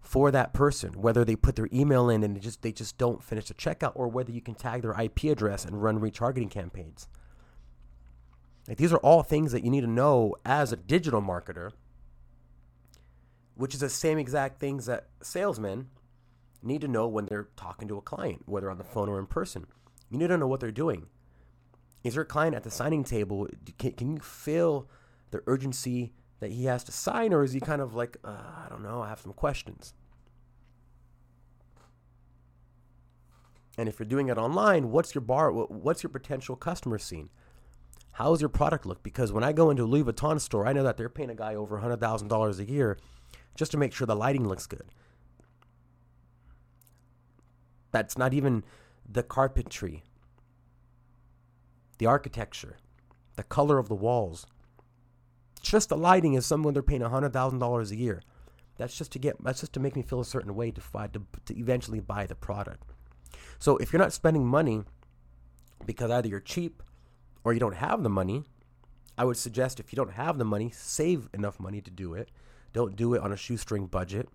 [0.00, 0.92] for that person?
[0.92, 3.90] Whether they put their email in and they just they just don't finish the checkout,
[3.96, 7.08] or whether you can tag their IP address and run retargeting campaigns.
[8.68, 11.72] Like these are all things that you need to know as a digital marketer,
[13.56, 15.88] which is the same exact things that salesmen
[16.62, 19.26] need to know when they're talking to a client, whether on the phone or in
[19.26, 19.66] person.
[20.08, 21.06] You need to know what they're doing.
[22.06, 23.48] Is your client at the signing table?
[23.78, 24.88] Can, can you feel
[25.32, 28.68] the urgency that he has to sign, or is he kind of like, uh, I
[28.70, 29.92] don't know, I have some questions?
[33.76, 35.50] And if you're doing it online, what's your bar?
[35.50, 37.28] What's your potential customer scene?
[38.12, 39.02] How does your product look?
[39.02, 41.34] Because when I go into a Louis Vuitton store, I know that they're paying a
[41.34, 42.98] guy over $100,000 a year
[43.56, 44.92] just to make sure the lighting looks good.
[47.90, 48.62] That's not even
[49.10, 50.04] the carpentry
[51.98, 52.76] the architecture,
[53.36, 54.46] the color of the walls.
[55.62, 58.22] Just the lighting is someone they're paying hundred thousand dollars a year.
[58.78, 59.42] That's just to get.
[59.42, 62.26] That's just to make me feel a certain way to find to, to eventually buy
[62.26, 62.92] the product.
[63.58, 64.82] So if you're not spending money
[65.84, 66.82] because either you're cheap
[67.44, 68.44] or you don't have the money,
[69.16, 72.30] I would suggest if you don't have the money, save enough money to do it.
[72.72, 74.28] Don't do it on a shoestring budget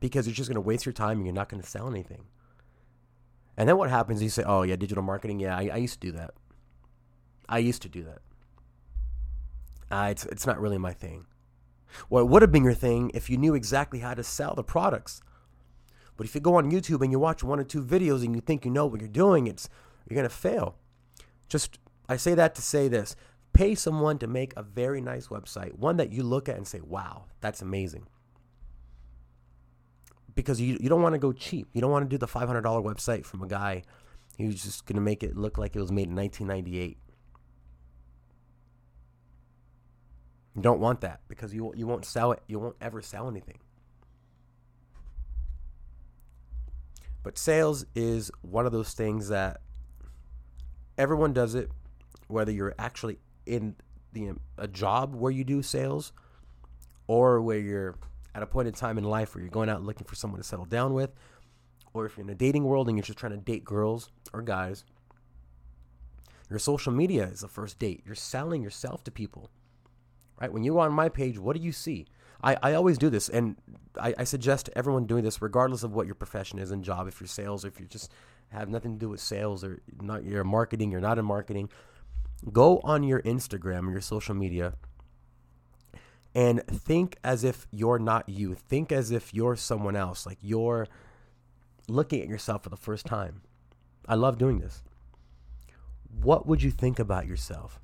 [0.00, 2.24] because you're just going to waste your time and you're not going to sell anything.
[3.56, 4.22] And then what happens?
[4.22, 5.40] You say, "Oh yeah, digital marketing.
[5.40, 6.34] Yeah, I, I used to do that.
[7.48, 8.20] I used to do that.
[9.90, 11.26] Uh, it's it's not really my thing.
[12.08, 14.62] Well, it would have been your thing if you knew exactly how to sell the
[14.62, 15.20] products.
[16.16, 18.40] But if you go on YouTube and you watch one or two videos and you
[18.40, 19.68] think you know what you're doing, it's
[20.08, 20.76] you're gonna fail.
[21.48, 23.16] Just I say that to say this:
[23.52, 26.80] pay someone to make a very nice website, one that you look at and say,
[26.80, 28.06] "Wow, that's amazing."
[30.40, 31.68] Because you, you don't want to go cheap.
[31.72, 33.82] You don't want to do the $500 website from a guy
[34.38, 36.98] who's just going to make it look like it was made in 1998.
[40.56, 42.42] You don't want that because you you won't sell it.
[42.48, 43.58] You won't ever sell anything.
[47.22, 49.60] But sales is one of those things that
[50.98, 51.70] everyone does it,
[52.28, 53.76] whether you're actually in
[54.12, 56.12] the a job where you do sales
[57.06, 57.96] or where you're
[58.34, 60.46] at a point in time in life where you're going out looking for someone to
[60.46, 61.10] settle down with,
[61.92, 64.42] or if you're in a dating world and you're just trying to date girls or
[64.42, 64.84] guys,
[66.48, 68.02] your social media is the first date.
[68.04, 69.50] You're selling yourself to people,
[70.40, 70.52] right?
[70.52, 72.06] When you go on my page, what do you see?
[72.42, 73.56] I, I always do this, and
[74.00, 77.06] I, I suggest everyone doing this, regardless of what your profession is and job.
[77.06, 78.10] If you're sales, or if you just
[78.48, 81.68] have nothing to do with sales, or not you're marketing, you're not in marketing,
[82.52, 84.74] go on your Instagram or your social media
[86.34, 88.54] and think as if you're not you.
[88.54, 90.86] Think as if you're someone else, like you're
[91.88, 93.42] looking at yourself for the first time.
[94.06, 94.82] I love doing this.
[96.22, 97.80] What would you think about yourself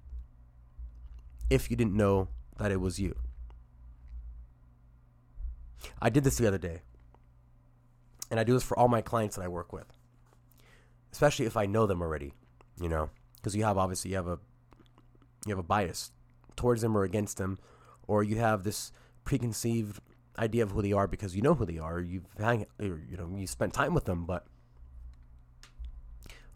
[1.51, 2.29] if you didn't know
[2.59, 3.17] that it was you?
[6.01, 6.83] I did this the other day.
[8.31, 9.87] And I do this for all my clients that I work with.
[11.13, 12.33] Especially if I know them already,
[12.81, 14.39] you know, because you have obviously you have a
[15.47, 16.11] you have a bias
[16.57, 17.59] towards them or against them
[18.07, 18.93] or you have this
[19.25, 20.01] preconceived
[20.39, 22.01] idea of who they are because you know who they are.
[22.01, 24.47] You've hang, or, you know, you spent time with them, but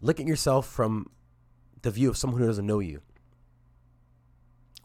[0.01, 1.07] look at yourself from
[1.81, 3.01] the view of someone who doesn't know you.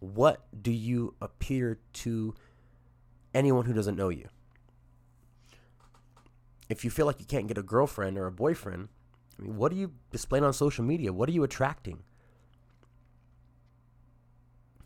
[0.00, 2.34] What do you appear to
[3.34, 4.28] anyone who doesn't know you?
[6.68, 8.88] If you feel like you can't get a girlfriend or a boyfriend,
[9.38, 11.12] I mean, what are you displaying on social media?
[11.12, 12.02] What are you attracting?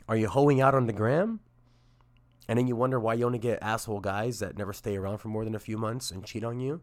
[0.08, 1.40] Are you hoeing out on the gram?
[2.50, 5.28] And then you wonder why you only get asshole guys that never stay around for
[5.28, 6.80] more than a few months and cheat on you?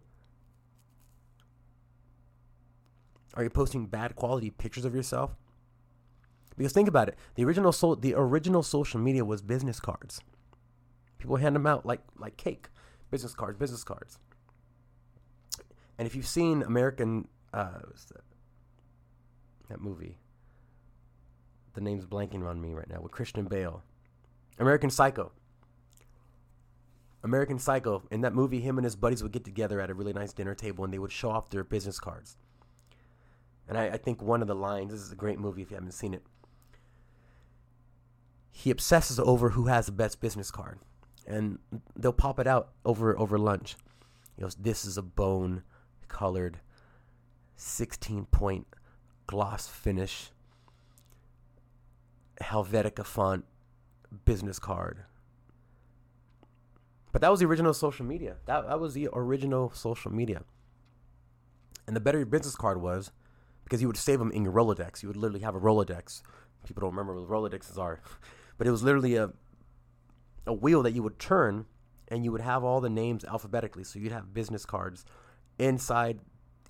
[3.34, 5.36] Are you posting bad quality pictures of yourself?
[6.56, 10.22] Because think about it, the original so- the original social media was business cards.
[11.18, 12.70] People hand them out like like cake,
[13.12, 14.20] business cards, business cards.
[15.98, 17.80] And if you've seen American, uh,
[18.14, 18.24] that,
[19.68, 20.18] that movie,
[21.74, 23.84] the name's blanking on me right now with Christian Bale,
[24.60, 25.34] American Psycho.
[27.24, 28.04] American Psycho.
[28.12, 30.56] In that movie, him and his buddies would get together at a really nice dinner
[30.56, 32.38] table and they would show off their business cards.
[33.68, 35.76] And I, I think one of the lines, this is a great movie if you
[35.76, 36.24] haven't seen it.
[38.50, 40.80] He obsesses over who has the best business card.
[41.28, 41.60] And
[41.96, 43.76] they'll pop it out over over lunch.
[44.36, 45.64] He goes, This is a bone
[46.08, 46.62] colored
[47.58, 48.66] 16 point
[49.26, 50.32] gloss finish
[52.42, 53.46] Helvetica font
[54.26, 55.04] business card.
[57.18, 58.36] But that was the original social media.
[58.46, 60.44] That, that was the original social media.
[61.88, 63.12] And the better your business card was,
[63.64, 65.02] because you would save them in your Rolodex.
[65.02, 66.22] You would literally have a Rolodex.
[66.68, 68.02] People don't remember what Rolodexes are,
[68.60, 69.32] but it was literally a
[70.46, 71.66] a wheel that you would turn,
[72.08, 73.84] and you would have all the names alphabetically.
[73.84, 75.04] So you'd have business cards
[75.58, 76.20] inside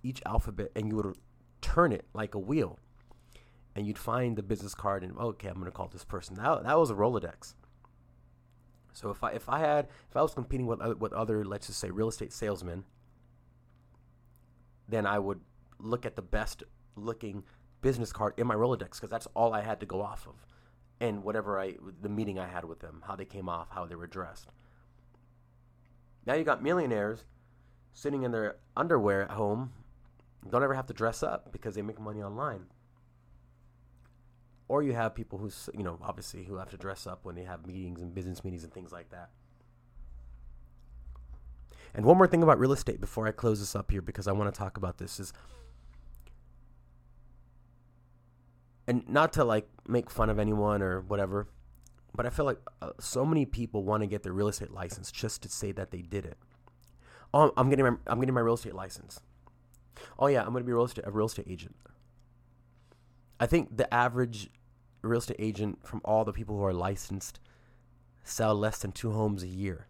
[0.02, 1.18] each alphabet, and you would
[1.60, 2.80] turn it like a wheel,
[3.76, 6.38] and you'd find the business card, and okay, I'm gonna call this person.
[6.38, 7.54] That that was a Rolodex.
[8.98, 11.80] So if I if I had if I was competing with with other let's just
[11.80, 12.84] say real estate salesmen,
[14.89, 15.39] then I would
[15.78, 16.64] look at the best
[16.95, 17.43] looking
[17.82, 20.48] business card in my Rolodex because that's all I had to go off of,
[21.00, 23.93] and whatever I the meeting I had with them, how they came off, how they
[23.93, 24.48] were dressed.
[26.26, 27.24] Now you got millionaires
[27.93, 29.74] sitting in their underwear at home,
[30.50, 32.66] don't ever have to dress up because they make money online.
[34.70, 37.43] Or you have people who, you know, obviously who have to dress up when they
[37.43, 39.30] have meetings and business meetings and things like that.
[41.93, 44.34] And one more thing about real estate before I close this up here, because I
[44.34, 45.34] want to talk about this is,
[48.88, 51.47] and not to like make fun of anyone or whatever,
[52.13, 55.11] but I feel like uh, so many people want to get their real estate license
[55.11, 56.38] just to say that they did it.
[57.34, 59.22] Oh, I'm getting my, I'm getting my real estate license.
[60.20, 61.76] Oh yeah, I'm going to be real estate a real estate agent.
[63.39, 64.49] I think the average
[65.02, 67.39] real estate agent from all the people who are licensed
[68.24, 69.88] sell less than two homes a year.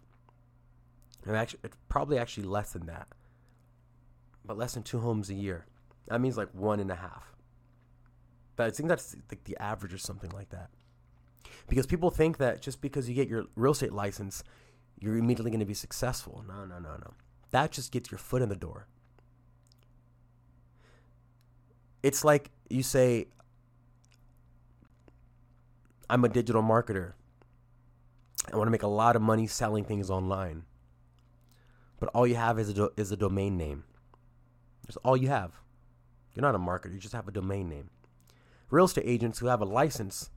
[1.26, 3.08] And actually, it's probably actually less than that,
[4.46, 5.66] but less than two homes a year.
[6.08, 7.36] That means like one and a half.
[8.56, 10.70] But I think that's like the average or something like that.
[11.68, 14.44] Because people think that just because you get your real estate license,
[15.00, 16.44] you're immediately going to be successful.
[16.48, 17.14] No, no, no, no.
[17.52, 18.88] That just gets your foot in the door.
[22.04, 23.28] It's like you say,
[26.10, 27.14] I'm a digital marketer.
[28.52, 30.64] I want to make a lot of money selling things online.
[32.00, 33.84] But all you have is a, do- is a domain name.
[34.86, 35.54] That's all you have.
[36.34, 37.90] You're not a marketer, you just have a domain name.
[38.70, 40.30] Real estate agents who have a license,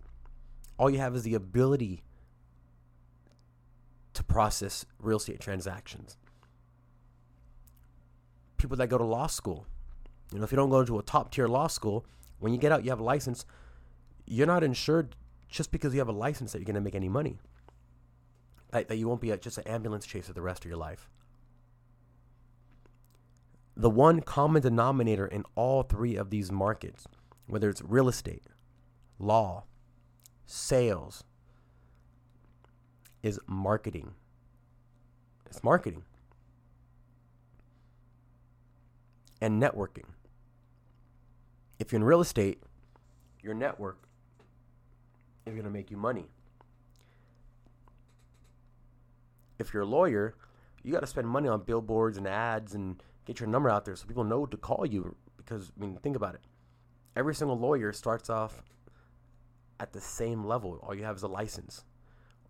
[0.79, 2.03] all you have is the ability
[4.15, 6.17] to process real estate transactions.
[8.57, 9.67] People that go to law school,
[10.33, 12.07] you know, if you don't go to a top tier law school,
[12.39, 13.45] when you get out, you have a license,
[14.27, 15.17] you're not insured
[15.51, 17.39] just because you have a license that you're going to make any money.
[18.71, 21.09] That, that you won't be a, just an ambulance chaser the rest of your life.
[23.77, 27.07] The one common denominator in all three of these markets,
[27.47, 28.45] whether it's real estate,
[29.19, 29.65] law,
[30.47, 31.25] sales,
[33.23, 34.15] is marketing.
[35.47, 36.05] It's marketing
[39.41, 40.05] and networking.
[41.79, 42.63] If you're in real estate,
[43.43, 43.99] your network
[45.51, 46.27] is going to make you money.
[49.59, 50.35] If you're a lawyer,
[50.83, 53.95] you got to spend money on billboards and ads and get your number out there
[53.95, 55.15] so people know to call you.
[55.37, 56.41] Because, I mean, think about it.
[57.17, 58.63] Every single lawyer starts off
[59.79, 60.79] at the same level.
[60.83, 61.85] All you have is a license.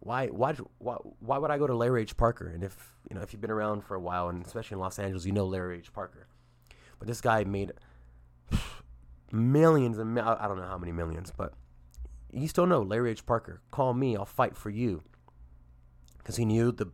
[0.01, 2.17] Why, why, why, why would I go to Larry H.
[2.17, 2.49] Parker?
[2.49, 2.77] And if,
[3.09, 5.33] you know, if you've been around for a while, and especially in Los Angeles, you
[5.33, 5.93] know Larry H.
[5.93, 6.27] Parker.
[6.99, 7.73] But this guy made
[9.33, 11.55] millions and I don't know how many millions, but
[12.33, 13.27] you still know Larry H.
[13.27, 13.61] Parker.
[13.71, 15.03] Call me, I'll fight for you.
[16.19, 16.87] Because he knew the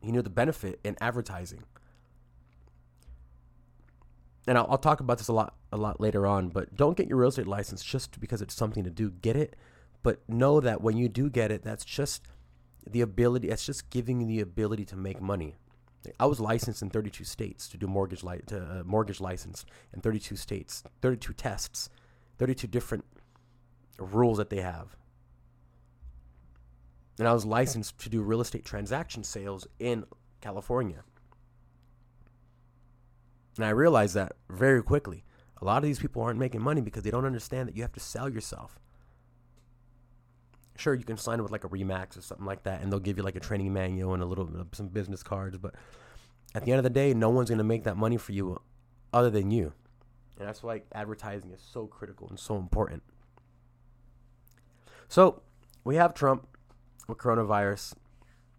[0.00, 1.64] he knew the benefit in advertising.
[4.46, 6.48] And I'll, I'll, talk about this a lot a lot later on.
[6.48, 9.10] But don't get your real estate license just because it's something to do.
[9.10, 9.56] Get it,
[10.02, 12.26] but know that when you do get it, that's just
[12.86, 13.48] the ability.
[13.48, 15.54] That's just giving you the ability to make money.
[16.18, 20.00] I was licensed in 32 states to do mortgage li- to uh, mortgage license in
[20.00, 21.88] 32 states, 32 tests,
[22.38, 23.04] 32 different
[23.98, 24.96] rules that they have.
[27.18, 30.04] And I was licensed to do real estate transaction sales in
[30.40, 31.04] California.
[33.56, 35.24] And I realized that very quickly.
[35.60, 37.92] A lot of these people aren't making money because they don't understand that you have
[37.92, 38.80] to sell yourself.
[40.76, 42.98] Sure, you can sign up with like a Remax or something like that, and they'll
[42.98, 45.58] give you like a training manual and a little bit of some business cards.
[45.58, 45.74] But
[46.54, 48.60] at the end of the day, no one's going to make that money for you
[49.12, 49.74] other than you.
[50.38, 53.02] And that's why advertising is so critical and so important.
[55.12, 55.42] So
[55.84, 56.48] we have Trump
[57.06, 57.92] with coronavirus.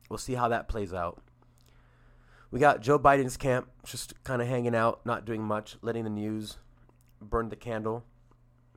[0.07, 1.19] We'll see how that plays out.
[2.51, 6.11] We got Joe Biden's camp just kind of hanging out, not doing much, letting the
[6.11, 6.57] news
[7.19, 8.05] burn the candle.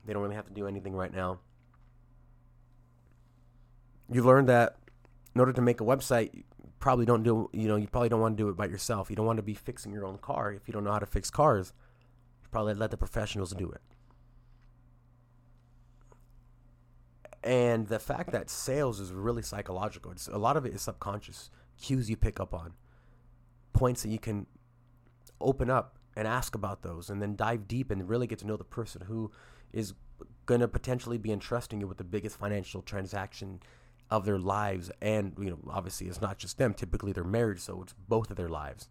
[0.03, 1.37] They don't really have to do anything right now.
[4.11, 4.77] You learned that
[5.35, 6.45] in order to make a website, you
[6.79, 9.11] probably don't do you know you probably don't want to do it by yourself.
[9.11, 11.05] You don't want to be fixing your own car if you don't know how to
[11.05, 11.73] fix cars.
[12.41, 13.81] You probably let the professionals do it.
[17.43, 20.11] And the fact that sales is really psychological.
[20.11, 21.49] It's, a lot of it is subconscious
[21.81, 22.73] cues you pick up on,
[23.73, 24.47] points that you can
[25.39, 28.57] open up and ask about those, and then dive deep and really get to know
[28.57, 29.31] the person who
[29.71, 29.93] is
[30.47, 33.59] going to potentially be entrusting you with the biggest financial transaction
[34.09, 34.89] of their lives.
[35.01, 36.73] And, you know, obviously it's not just them.
[36.73, 38.89] Typically they're married, so it's both of their lives.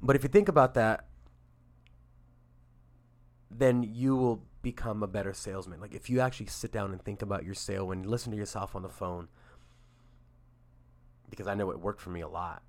[0.00, 1.06] But if you think about that,
[3.50, 5.80] then you will become a better salesman.
[5.80, 8.74] Like if you actually sit down and think about your sale and listen to yourself
[8.74, 9.28] on the phone,
[11.30, 12.62] because I know it worked for me a lot.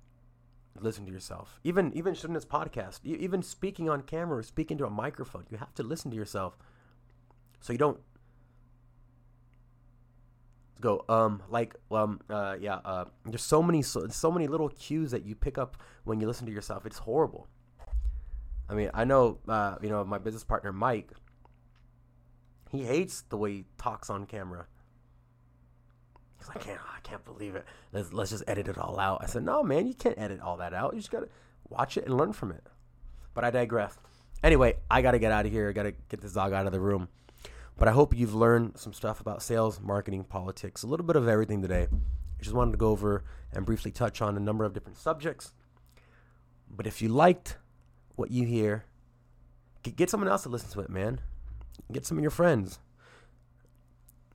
[0.78, 1.58] Listen to yourself.
[1.64, 5.56] Even even shooting this podcast, even speaking on camera, or speaking to a microphone, you
[5.56, 6.56] have to listen to yourself,
[7.60, 7.98] so you don't
[10.80, 15.10] go um like um uh yeah uh there's so many so, so many little cues
[15.10, 17.48] that you pick up when you listen to yourself it's horrible
[18.68, 21.12] i mean i know uh you know my business partner mike
[22.70, 24.66] he hates the way he talks on camera.
[26.38, 27.64] He's like, i can't i can't believe it.
[27.92, 29.22] Let's, let's just edit it all out.
[29.22, 30.94] I said no man you can't edit all that out.
[30.94, 31.28] You just gotta
[31.68, 32.66] watch it and learn from it.
[33.34, 33.96] But i digress.
[34.42, 35.68] Anyway i gotta get out of here.
[35.68, 37.08] I gotta get this dog out of the room.
[37.78, 41.28] But I hope you've learned some stuff about sales, marketing, politics, a little bit of
[41.28, 41.88] everything today.
[41.92, 45.52] I just wanted to go over and briefly touch on a number of different subjects.
[46.70, 47.58] But if you liked
[48.16, 48.84] what you hear,
[49.82, 51.20] get someone else to listen to it, man.
[51.92, 52.78] Get some of your friends.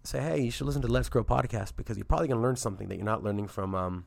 [0.03, 2.55] Say, hey, you should listen to Let's Grow podcast because you're probably going to learn
[2.55, 4.05] something that you're not learning from um,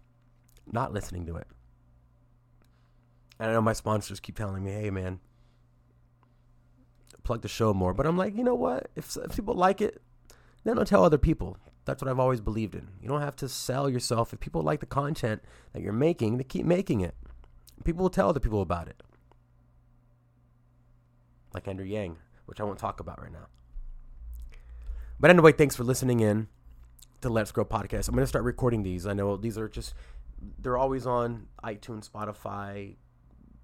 [0.71, 1.47] not listening to it.
[3.39, 5.21] And I know my sponsors keep telling me, hey, man,
[7.23, 7.95] plug the show more.
[7.95, 8.91] But I'm like, you know what?
[8.97, 10.01] If, if people like it,
[10.65, 11.57] then I'll tell other people.
[11.85, 12.89] That's what I've always believed in.
[13.03, 14.33] You don't have to sell yourself.
[14.33, 17.15] If people like the content that you're making, they keep making it.
[17.85, 19.03] People will tell other people about it.
[21.53, 22.17] Like Andrew Yang,
[22.47, 23.47] which I won't talk about right now.
[25.19, 26.49] But anyway, thanks for listening in
[27.21, 28.09] to Let's Grow podcast.
[28.09, 29.07] I'm going to start recording these.
[29.07, 29.95] I know these are just,
[30.59, 32.97] they're always on iTunes, Spotify,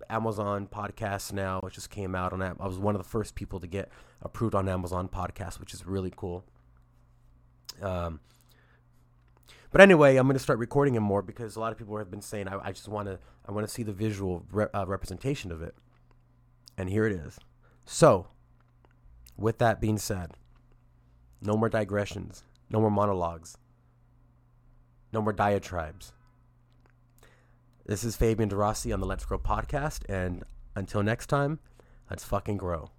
[0.08, 1.60] Amazon Podcasts now.
[1.64, 2.56] It just came out on that.
[2.60, 3.90] I was one of the first people to get
[4.22, 6.44] approved on Amazon Podcasts, which is really cool.
[7.82, 8.20] Um,
[9.70, 12.10] but anyway, I'm going to start recording them more because a lot of people have
[12.10, 14.84] been saying I, I just want to I want to see the visual re- uh,
[14.86, 15.74] representation of it,
[16.76, 17.38] and here it is.
[17.84, 18.28] So,
[19.36, 20.32] with that being said,
[21.40, 23.56] no more digressions, no more monologues,
[25.12, 26.12] no more diatribes.
[27.86, 30.44] This is Fabian DeRossi on the Let's Grow podcast, and
[30.76, 31.58] until next time,
[32.08, 32.90] let's fucking grow.